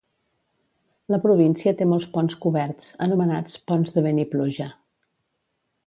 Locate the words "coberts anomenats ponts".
2.47-3.97